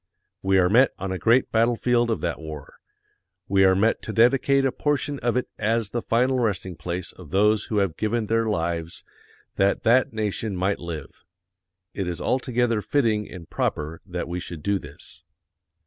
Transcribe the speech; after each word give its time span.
We 0.41 0.57
are 0.57 0.67
met 0.67 0.95
on 0.97 1.11
a 1.11 1.19
great 1.19 1.51
battlefield 1.51 2.09
of 2.09 2.21
that 2.21 2.39
war. 2.39 2.77
We 3.47 3.63
are 3.65 3.75
met 3.75 4.01
to 4.01 4.11
dedicate 4.11 4.65
a 4.65 4.71
portion 4.71 5.19
of 5.19 5.37
it 5.37 5.47
as 5.59 5.91
the 5.91 6.01
final 6.01 6.39
resting 6.39 6.75
place 6.75 7.11
of 7.11 7.29
those 7.29 7.65
who 7.65 7.77
have 7.77 7.97
given 7.97 8.25
their 8.25 8.47
lives 8.47 9.03
that 9.57 9.83
that 9.83 10.11
nation 10.11 10.55
might 10.55 10.79
live. 10.79 11.23
It 11.93 12.07
is 12.07 12.19
altogether 12.19 12.81
fitting 12.81 13.29
and 13.29 13.47
proper 13.47 14.01
that 14.07 14.27
we 14.27 14.39
should 14.39 14.63
do 14.63 14.79
this. 14.79 15.21